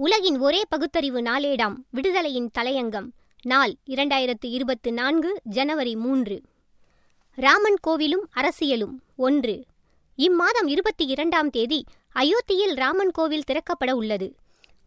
உலகின் 0.00 0.38
ஒரே 0.38 0.64
பகுத்தறிவு 0.68 1.20
நாளேடாம் 1.20 1.74
விடுதலையின் 1.94 2.50
தலையங்கம். 2.58 3.08
நாள் 3.42 3.74
இரண்டாயிரத்து 3.86 4.46
இருபத்து 4.48 4.92
நான்கு 4.92 5.40
ஜனவரி 5.42 5.96
மூன்று. 5.96 6.42
ராமன் 7.34 7.78
கோவிலும் 7.86 8.24
அரசியலும் 8.36 8.94
ஒன்று. 9.16 9.64
இம்மாதம் 10.18 10.66
இருபத்தி 10.66 11.06
இரண்டாம் 11.06 11.50
தேதி 11.50 11.84
அயோத்தியில் 12.14 12.74
ராமன் 12.74 13.10
கோவில் 13.10 13.44
திறக்கப்பட 13.46 13.90
உள்ளது. 13.90 14.34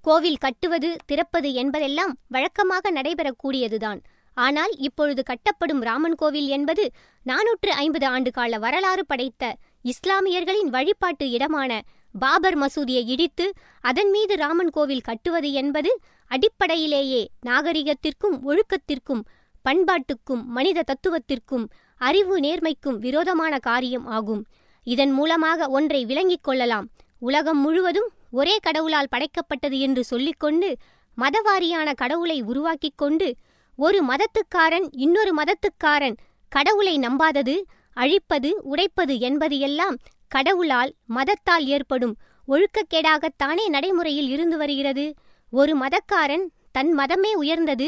கோவில் 0.02 0.38
கட்டுவது 0.38 0.96
திறப்பது 1.06 1.54
என்பதெல்லாம் 1.54 2.18
வழக்கமாக 2.28 2.92
நடைபெறக்கூடியதுதான். 2.92 4.00
ஆனால் 4.34 4.76
இப்பொழுது 4.78 5.24
கட்டப்படும் 5.24 5.82
ராமன் 5.82 6.16
கோவில் 6.16 6.48
என்பது 6.48 6.92
நானூற்று 7.26 7.70
ஐம்பது 7.70 8.06
ஆண்டு 8.06 8.32
கால 8.32 8.60
வரலாறு 8.60 9.06
படைத்த 9.06 9.56
இஸ்லாமியர்களின் 9.84 10.70
வழிபாட்டு 10.70 11.30
இடமான 11.30 11.82
பாபர் 12.14 12.58
மசூதியை 12.58 13.04
இடித்து 13.06 13.54
அதன் 13.82 14.10
மீது 14.10 14.36
ராமன் 14.36 14.70
கோவில் 14.70 15.02
கட்டுவது 15.02 15.52
என்பது 15.52 16.00
அடிப்படையிலேயே 16.28 17.30
நாகரிகத்திற்கும் 17.46 18.38
ஒழுக்கத்திற்கும் 18.46 19.22
பண்பாட்டுக்கும் 19.66 20.44
மனித 20.46 20.84
தத்துவத்திற்கும் 20.84 21.66
அறிவு 22.02 22.40
நேர்மைக்கும் 22.40 22.98
விரோதமான 22.98 23.60
காரியம் 23.60 24.06
ஆகும். 24.06 24.46
இதன் 24.84 25.12
மூலமாக 25.12 25.68
ஒன்றை 25.68 26.06
விளங்கிக் 26.06 26.44
கொள்ளலாம். 26.44 26.90
உலகம் 27.20 27.62
முழுவதும் 27.62 28.10
ஒரே 28.32 28.58
கடவுளால் 28.62 29.12
படைக்கப்பட்டது 29.12 29.80
என்று 29.80 30.04
சொல்லிக்கொண்டு 30.04 30.78
மதவாரியான 31.18 31.94
கடவுளை 31.94 32.42
உருவாக்கிக் 32.42 32.98
கொண்டு 32.98 33.36
ஒரு 33.76 34.04
மதத்துக்காரன் 34.06 34.88
இன்னொரு 34.92 35.32
மதத்துக்காரன் 35.34 36.16
கடவுளை 36.50 37.00
நம்பாதது 37.00 37.56
அழிப்பது 37.94 38.50
உடைப்பது 38.64 39.20
என்பது 39.20 39.60
எல்லாம் 39.60 39.98
கடவுளால் 40.32 40.92
மதத்தால் 41.16 41.66
ஏற்படும் 41.76 42.16
ஒழுக்கக்கேடாகத்தானே 42.48 43.66
நடைமுறையில் 43.68 44.30
இருந்து 44.30 44.58
வருகிறது. 44.58 45.06
ஒரு 45.54 45.74
மதக்காரன் 45.78 46.46
தன் 46.72 46.92
மதமே 47.00 47.32
உயர்ந்தது 47.34 47.88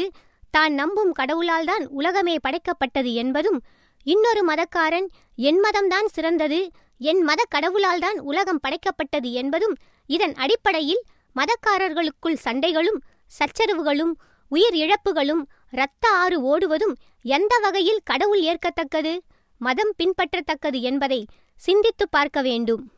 தான் 0.54 0.74
நம்பும் 0.74 1.12
கடவுளால்தான் 1.18 1.84
உலகமே 1.98 2.36
படைக்கப்பட்டது 2.44 3.10
என்பதும் 3.14 3.58
இன்னொரு 4.06 4.42
மதக்காரன் 4.50 5.06
என் 5.48 5.60
மதம்தான் 5.64 6.08
சிறந்தது 6.16 6.60
என் 7.00 7.22
மத 7.22 7.40
கடவுளால்தான் 7.54 8.18
உலகம் 8.30 8.60
படைக்கப்பட்டது 8.64 9.30
என்பதும் 9.32 9.74
இதன் 10.10 10.34
அடிப்படையில் 10.34 11.02
மதக்காரர்களுக்குள் 11.36 12.42
சண்டைகளும் 12.44 13.00
சச்சரவுகளும் 13.30 14.14
உயிர் 14.52 14.76
இழப்புகளும் 14.76 15.42
இரத்த 15.72 16.04
ஆறு 16.14 16.36
ஓடுவதும் 16.50 16.94
எந்த 17.24 17.54
வகையில் 17.58 18.04
கடவுள் 18.04 18.42
ஏற்கத்தக்கது? 18.42 19.12
மதம் 19.58 19.94
பின்பற்றத்தக்கது 19.98 20.80
என்பதை 20.80 21.26
சிந்தித்து 21.54 22.08
பார்க்க 22.08 22.42
வேண்டும். 22.42 22.92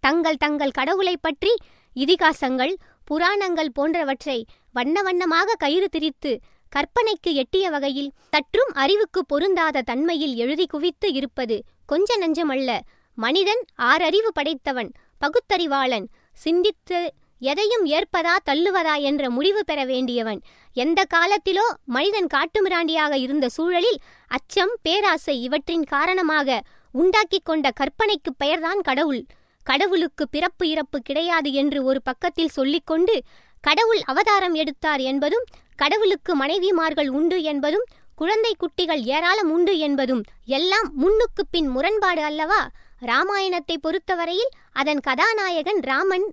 தங்கள் 0.00 0.36
தங்கள் 0.36 0.70
கடவுளை 0.70 1.16
பற்றி 1.16 1.54
இதிகாசங்கள் 1.96 2.74
புராணங்கள் 3.04 3.70
போன்றவற்றை 3.72 4.46
வண்ண 4.72 5.02
வண்ணமாக 5.02 5.54
கயிறு 5.54 5.88
திரித்து 5.88 6.40
கற்பனைக்கு 6.68 7.34
எட்டிய 7.34 7.70
வகையில் 7.70 8.12
சற்றும் 8.28 8.72
அறிவுக்கு 8.72 9.26
பொருந்தாத 9.26 9.82
தன்மையில் 9.82 10.34
எழுதி 10.34 10.66
குவித்து 10.66 11.12
இருப்பது 11.12 11.64
கொஞ்ச 11.86 12.18
நஞ்சமல்ல. 12.18 12.80
மனிதன் 13.14 13.64
ஆறறிவு 13.78 14.30
படைத்தவன் 14.32 14.92
பகுத்தறிவாளன் 15.20 16.06
சிந்தித்து 16.32 17.14
எதையும் 17.40 17.84
ஏற்பதா 17.86 18.34
தள்ளுவதா 18.44 19.00
என்ற 19.00 19.30
முடிவு 19.30 19.64
பெற 19.64 19.84
வேண்டியவன். 19.84 20.40
எந்த 20.74 21.04
காலத்திலோ 21.14 21.66
மனிதன் 21.84 22.28
காட்டுமிராண்டியாக 22.34 23.14
இருந்த 23.16 23.48
சூழலில் 23.48 24.00
அச்சம் 24.26 24.74
பேராசை 24.82 25.42
இவற்றின் 25.42 25.84
காரணமாக 25.84 26.60
உண்டாக்கிக் 26.92 27.44
கொண்ட 27.44 27.70
கற்பனைக்கு 27.70 28.32
பெயர்தான் 28.38 28.80
கடவுள். 28.80 29.22
கடவுளுக்கு 29.64 30.28
பிறப்பு 30.28 30.68
இறப்பு 30.68 30.98
கிடையாது 31.00 31.52
என்று 31.52 31.84
ஒரு 31.84 32.02
பக்கத்தில் 32.02 32.48
சொல்லிக்கொண்டு 32.48 33.22
கடவுள் 33.60 34.00
அவதாரம் 34.04 34.54
எடுத்தார் 34.54 35.00
என்பதும் 35.00 35.44
கடவுளுக்கு 35.76 36.36
மனைவிமார்கள் 36.36 37.08
உண்டு 37.08 37.42
என்பதும் 37.42 37.86
குழந்தை 38.14 38.52
குட்டிகள் 38.58 39.02
ஏராளம் 39.02 39.50
உண்டு 39.50 39.78
என்பதும் 39.78 40.22
எல்லாம் 40.44 40.88
முன்னுக்கு 40.94 41.42
பின் 41.50 41.68
முரண்பாடு 41.68 42.22
அல்லவா? 42.22 42.68
ராமாயணத்தை 43.00 43.76
பொறுத்தவரையில் 43.80 44.50
அதன் 44.72 45.00
கதாநாயகன் 45.00 45.80
ராமன் 45.80 46.26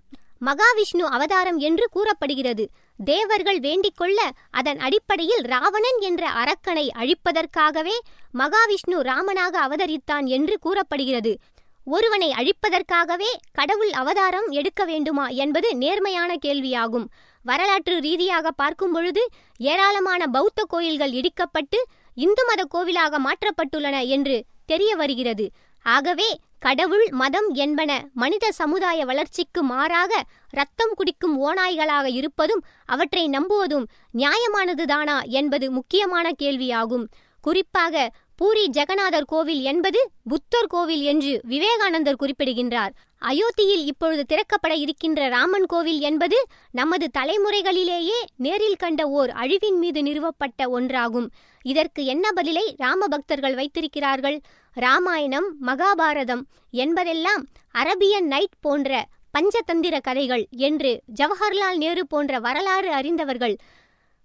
மகாவிஷ்ணு 0.45 1.05
அவதாரம் 1.09 1.57
என்று 1.57 1.87
கூறப்படுகிறது. 1.91 2.69
தேவர்கள் 3.05 3.59
வேண்டிக்கொள்ள 3.59 4.19
அதன் 4.51 4.79
அடிப்படையில் 4.79 5.43
ராவணன் 5.45 5.99
என்ற 5.99 6.29
அரக்கனை 6.29 6.87
அழிப்பதற்காகவே 6.95 7.97
மகாவிஷ்ணு 8.37 8.99
ராமனாக 8.99 9.67
அவதரித்தான் 9.67 10.25
என்று 10.25 10.59
கூறப்படுகிறது. 10.59 11.37
ஒருவனை 11.85 12.33
அழிப்பதற்காகவே 12.37 13.31
கடவுள் 13.51 13.89
அவதாரம் 13.89 14.49
எடுக்க 14.49 14.85
வேண்டுமா 14.85 15.27
என்பது 15.27 15.75
நேர்மையான 15.75 16.35
கேள்வியாகும். 16.45 17.05
வரலாற்று 17.43 17.99
ரீதியாக 17.99 18.51
பார்க்கும் 18.51 18.91
பொழுது 18.91 19.29
ஏராளமான 19.57 20.27
பௌத்த 20.27 20.63
கோயில்கள் 20.67 21.11
இடிக்கப்பட்டு 21.11 21.79
இந்து 22.15 22.45
மத 22.45 22.67
கோவிலாக 22.73 23.19
மாற்றப்பட்டுள்ளன 23.19 24.07
என்று 24.07 24.45
தெரிய 24.65 24.95
வருகிறது. 24.95 25.49
ஆகவே 25.87 26.39
கடவுள் 26.59 27.07
மதம் 27.11 27.49
என்பன 27.53 27.91
மனித 28.13 28.51
சமுதாய 28.51 29.05
வளர்ச்சிக்கு 29.05 29.63
மாறாக 29.63 30.23
ரத்தம் 30.49 30.93
குடிக்கும் 30.95 31.35
ஓநாய்களாக 31.39 32.05
இருப்பதும் 32.11 32.63
அவற்றை 32.85 33.29
நம்புவதும் 33.29 33.85
நியாயமானதுதானா 34.17 35.17
என்பது 35.29 35.71
முக்கியமான 35.71 36.31
கேள்வியாகும். 36.43 37.05
குறிப்பாக 37.41 38.11
பூரி 38.39 38.63
ஜெகநாதர் 38.69 39.25
கோவில் 39.25 39.61
என்பது 39.61 39.99
புத்தர் 40.23 40.67
கோவில் 40.67 41.01
என்று 41.01 41.39
விவேகானந்தர் 41.43 42.15
குறிப்பிடுகின்றார். 42.15 42.93
அயோத்தியில் 43.21 43.85
இப்பொழுது 43.85 44.23
திறக்கப்பட 44.29 44.73
இருக்கின்ற 44.75 45.29
ராமன் 45.29 45.65
கோவில் 45.65 45.99
என்பது 45.99 46.37
நமது 46.71 47.09
தலைமுறைகளிலேயே 47.17 48.19
நேரில் 48.37 48.75
கண்ட 48.75 49.07
ஓர் 49.07 49.29
அழிவின் 49.29 49.79
மீது 49.79 50.01
நிறுவப்பட்ட 50.01 50.69
ஒன்றாகும். 50.79 51.27
இதற்கு 51.61 52.05
என்ன 52.05 52.31
பதிலை 52.31 52.75
ராம 52.77 53.07
பக்தர்கள் 53.07 53.55
வைத்திருக்கிறார்கள்? 53.55 54.39
ராமாயணம் 54.73 55.49
மகாபாரதம் 55.65 56.43
என்பதெல்லாம் 56.71 57.43
அரபியன் 57.71 58.27
நைட் 58.27 58.61
போன்ற 58.61 59.05
பஞ்சதந்திர 59.37 59.99
கதைகள் 60.01 60.47
என்று 60.51 61.01
ஜவஹர்லால் 61.15 61.77
நேரு 61.77 62.07
போன்ற 62.07 62.39
வரலாறு 62.39 62.93
அறிந்தவர்கள் 62.93 63.57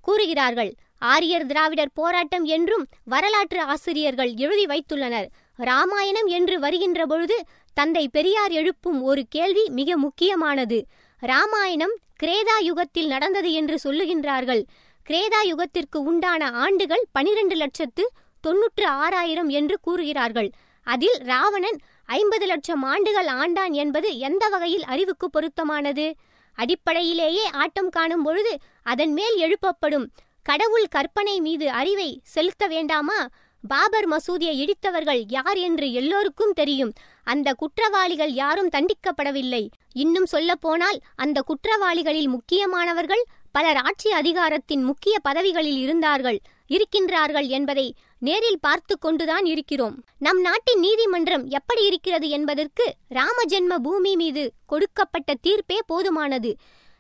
கூறுகிறார்கள். 0.01 0.75
ஆரியர் 1.03 1.47
திராவிடர் 1.47 1.95
போராட்டம் 1.95 2.45
என்றும் 2.45 2.87
வரலாற்று 3.05 3.61
ஆசிரியர்கள் 3.61 4.35
எழுதி 4.37 4.65
வைத்துள்ளனர். 4.65 5.27
ராமாயணம் 5.57 6.27
என்று 6.27 6.59
வருகின்ற 6.59 7.07
பொழுது 7.07 7.37
தந்தை 7.75 8.09
பெரியார் 8.09 8.51
எழுப்பும் 8.51 9.03
ஒரு 9.03 9.23
கேள்வி 9.29 9.65
மிக 9.71 9.97
முக்கியமானது. 9.97 10.79
ராமாயணம் 11.23 11.95
கிரேதா 12.23 12.57
யுகத்தில் 12.61 13.07
நடந்தது 13.07 13.53
என்று 13.53 13.79
சொல்லுகின்றார்கள். 13.85 14.63
கிரேதா 15.07 15.41
யுகத்திற்கு 15.43 15.97
உண்டான 15.97 16.51
ஆண்டுகள் 16.51 17.05
பனிரெண்டு 17.13 17.57
லட்சத்து 17.57 18.05
தொன்னூற்று 18.41 18.87
ஆறாயிரம் 18.87 19.49
என்று 19.49 19.79
கூறுகிறார்கள். 19.81 20.51
அதில் 20.87 21.19
ராவணன் 21.23 21.79
ஐம்பது 22.07 22.47
லட்சம் 22.47 22.83
ஆண்டுகள் 22.83 23.27
ஆண்டான் 23.27 23.73
என்பது 23.73 24.19
எந்த 24.19 24.49
வகையில் 24.49 24.85
அறிவுக்கு 24.85 25.31
பொருத்தமானது? 25.31 26.13
அடிப்படையிலேயே 26.59 27.45
ஆட்டம் 27.53 27.89
காணும் 27.89 28.23
பொழுது 28.23 28.53
அதன் 28.83 29.13
மேல் 29.13 29.37
எழுப்பப்படும். 29.37 30.07
கடவுள் 30.43 30.87
கற்பனை 30.91 31.41
மீது 31.41 31.71
அறிவை 31.71 32.21
செலுத்த 32.25 32.67
வேண்டாமா? 32.67 33.29
பாபர் 33.69 34.09
மசூதியை 34.09 34.55
இடித்தவர்கள் 34.63 35.25
யார் 35.29 35.57
என்று 35.57 35.93
எல்லோருக்கும் 35.93 36.53
தெரியும். 36.53 36.93
அந்த 37.25 37.53
குற்றவாளிகள் 37.53 38.33
யாரும் 38.33 38.69
தண்டிக்கப்படவில்லை. 38.69 39.69
இன்னும் 39.93 40.27
சொல்லப்போனால் 40.27 41.01
அந்த 41.15 41.43
குற்றவாளிகளில் 41.43 42.29
முக்கியமானவர்கள் 42.29 43.23
பலர் 43.53 43.77
ஆட்சி 43.77 44.11
அதிகாரத்தின் 44.11 44.83
முக்கிய 44.83 45.19
பதவிகளில் 45.29 45.79
இருந்தார்கள் 45.79 46.41
இருக்கின்றார்கள் 46.69 47.49
என்பதை 47.49 47.95
நேரில் 48.19 48.61
பார்த்து 48.61 48.99
கொண்டுதான் 48.99 49.45
இருக்கிறோம். 49.45 50.05
நம் 50.19 50.41
நாட்டின் 50.41 50.79
நீதிமன்றம் 50.79 51.47
எப்படி 51.49 51.85
இருக்கிறது 51.85 52.29
என்பதற்கு 52.29 52.95
ராமஜென்ம 53.09 53.79
பூமி 53.79 54.17
மீது 54.17 54.53
கொடுக்கப்பட்ட 54.67 55.35
தீர்ப்பே 55.43 55.79
போதுமானது. 55.87 56.53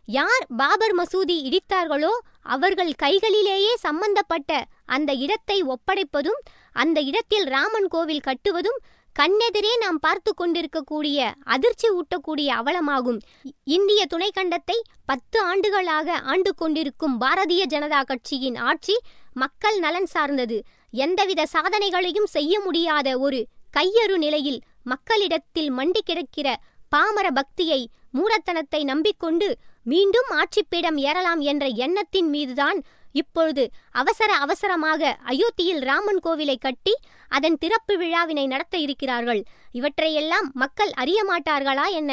யார் 0.08 0.44
பாபர் 0.56 0.94
மசூதி 0.98 1.36
இடித்தார்களோ 1.48 2.12
அவர்கள் 2.42 2.92
கைகளிலேயே 3.02 3.74
சம்பந்தப்பட்ட 3.80 4.64
அந்த 4.86 5.12
இடத்தை 5.14 5.62
ஒப்படைப்பதும் 5.64 6.40
அந்த 6.72 7.00
இடத்தில் 7.00 7.46
ராமன் 7.46 7.88
கோவில் 7.88 8.26
கட்டுவதும் 8.26 8.80
கண்ணெதிரே 9.16 9.72
நாம் 9.80 9.98
பார்த்து 9.98 10.34
கொண்டிருக்கக்கூடிய 10.34 11.32
அதிர்ச்சி 11.44 11.88
ஊட்டக்கூடிய 11.88 12.48
அவலமாகும். 12.60 13.18
இந்திய 13.64 14.06
துணைக்கண்டத்தை 14.10 14.76
பத்து 15.04 15.38
ஆண்டுகளாக 15.40 16.16
ஆண்டு 16.24 16.54
கொண்டிருக்கும் 16.54 17.20
பாரதிய 17.20 17.64
ஜனதா 17.66 18.00
கட்சியின் 18.04 18.56
ஆட்சி 18.56 18.96
மக்கள் 19.34 19.78
நலன் 19.78 20.06
சார்ந்தது. 20.06 20.58
எந்தவித 20.92 21.46
சாதனைகளையும் 21.52 22.28
செய்ய 22.30 22.60
முடியாத 22.60 23.18
ஒரு 23.18 23.40
கையறு 23.76 24.16
நிலையில் 24.16 24.60
மக்களிடத்தில் 24.82 25.70
மண்டி 25.72 26.00
கிடக்கிற 26.04 26.48
பாமர 26.88 27.30
பக்தியை 27.30 27.90
மூடத்தனத்தை 28.14 28.80
நம்பிக்கொண்டு 28.84 29.48
மீண்டும் 29.86 30.28
ஆட்சிப்பீடம் 30.30 30.98
ஏறலாம் 31.08 31.40
என்ற 31.40 31.66
எண்ணத்தின் 31.84 32.28
மீதுதான் 32.28 32.78
இப்பொழுது 33.12 33.64
அவசர 33.92 34.30
அவசரமாக 34.34 35.18
அயோத்தியில் 35.24 35.80
ராமன் 35.80 36.20
கோவிலை 36.24 36.56
கட்டி 36.58 36.94
அதன் 37.28 37.58
திறப்பு 37.58 37.94
விழாவினை 37.98 38.46
நடத்த 38.46 38.78
இருக்கிறார்கள். 38.78 39.42
இவற்றையெல்லாம் 39.72 40.46
மக்கள் 40.52 40.92
அறிய 40.92 41.20
மாட்டார்களா 41.24 41.86
என்ன? 41.90 42.12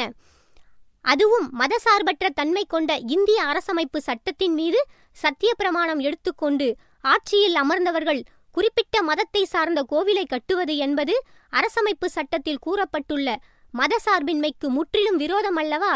அதுவும் 1.04 1.46
மதசார்பற்ற 1.58 2.26
தன்மை 2.34 2.64
கொண்ட 2.64 2.90
இந்திய 2.96 3.38
அரசமைப்பு 3.44 3.98
சட்டத்தின் 3.98 4.54
மீது 4.54 4.80
சத்திய 5.16 5.50
பிரமாணம் 5.54 5.98
எடுத்துக்கொண்டு 5.98 6.66
ஆட்சியில் 7.04 7.54
அமர்ந்தவர்கள் 7.54 8.20
குறிப்பிட்ட 8.54 9.02
மதத்தை 9.02 9.44
சார்ந்த 9.44 9.80
கோவிலை 9.90 10.24
கட்டுவது 10.24 10.76
என்பது 10.76 11.14
அரசமைப்பு 11.52 12.06
சட்டத்தில் 12.06 12.62
கூறப்பட்டுள்ள 12.66 13.28
மதசார்பின்மைக்கு 13.78 14.68
முற்றிலும் 14.68 15.16
விரோதம் 15.16 15.56
அல்லவா 15.56 15.94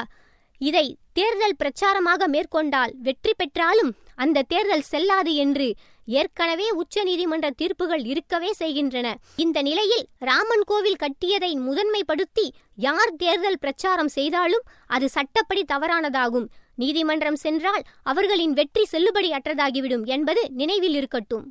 இதை 0.61 0.87
தேர்தல் 1.13 1.59
பிரச்சாரமாக 1.63 2.27
மேற்கொண்டால் 2.27 2.93
வெற்றி 3.07 3.33
பெற்றாலும் 3.37 3.91
அந்த 4.15 4.43
தேர்தல் 4.43 4.89
செல்லாது 4.93 5.35
என்று 5.35 5.67
ஏற்கனவே 6.07 6.67
உச்சநீதிமன்ற 6.71 7.51
தீர்ப்புகள் 7.51 8.05
இருக்கவே 8.05 8.53
செய்கின்றன. 8.53 9.09
இந்த 9.37 9.63
நிலையில் 9.63 10.05
ராமன் 10.19 10.65
கோவில் 10.65 10.97
கட்டியதை 10.97 11.51
முதன்மைப்படுத்தி 11.59 12.47
யார் 12.87 13.13
தேர்தல் 13.17 13.59
பிரச்சாரம் 13.59 14.09
செய்தாலும் 14.09 14.65
அது 14.87 15.09
சட்டப்படி 15.09 15.65
தவறானதாகும். 15.73 16.47
நீதிமன்றம் 16.75 17.37
சென்றால் 17.37 17.83
அவர்களின் 18.03 18.53
வெற்றி 18.53 18.85
செல்லுபடி 18.93 19.31
அற்றதாகிவிடும் 19.39 20.05
என்பது 20.05 20.51
நினைவில் 20.51 20.95
இருக்கட்டும். 20.95 21.45